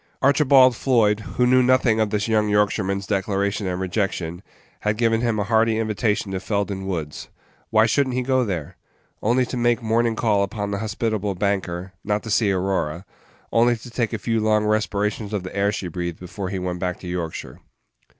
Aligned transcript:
Archibald 0.23 0.75
Floyd, 0.75 1.19
who 1.37 1.45
knew 1.45 1.61
nothing 1.61 1.99
of 1.99 2.09
this 2.09 2.27
young 2.27 2.49
Yorkshireman's 2.49 3.05
declaration 3.05 3.67
and 3.67 3.79
rejection, 3.79 4.41
had 4.79 4.97
given 4.97 5.21
him 5.21 5.37
a 5.37 5.43
hearty 5.43 5.77
invitation 5.77 6.31
to 6.31 6.39
Felden 6.39 6.77
Page 6.79 6.85
39 6.85 6.87
Woods. 6.87 7.27
Why 7.69 7.85
should 7.85 8.07
n't 8.07 8.15
he 8.15 8.23
go 8.23 8.43
there? 8.43 8.77
Only 9.21 9.45
to 9.45 9.55
make 9.57 9.81
a 9.81 9.85
morning 9.85 10.15
call 10.15 10.41
upon 10.41 10.71
the 10.71 10.79
hospitable 10.79 11.35
banker; 11.35 11.93
not 12.03 12.23
to 12.23 12.31
see 12.31 12.51
Aurora; 12.51 13.05
only 13.51 13.77
to 13.77 13.91
take 13.91 14.11
a 14.11 14.17
few 14.17 14.39
long 14.39 14.65
respirations 14.65 15.33
of 15.33 15.43
the 15.43 15.55
air 15.55 15.71
she 15.71 15.87
breathed 15.87 16.19
before 16.19 16.49
he 16.49 16.57
went 16.57 16.79
back 16.79 16.99
to 17.01 17.07
Yorkshire. 17.07 17.59